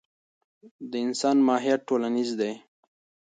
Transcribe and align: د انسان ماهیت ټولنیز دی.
د 0.91 0.93
انسان 1.05 1.37
ماهیت 1.47 1.79
ټولنیز 1.87 2.29
دی. 2.39 2.53